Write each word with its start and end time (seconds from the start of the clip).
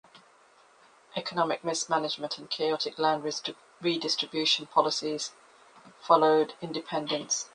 Economic 1.15 1.63
mismanagement 1.63 2.39
and 2.39 2.49
chaotic 2.49 2.97
land 2.97 3.23
redistribution 3.83 4.65
policies 4.65 5.31
followed 5.99 6.55
independence. 6.59 7.49